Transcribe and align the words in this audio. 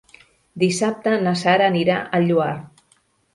Dissabte 0.61 1.13
na 1.25 1.33
Sara 1.41 1.67
anirà 1.73 1.99
al 2.21 2.27
Lloar. 2.31 2.49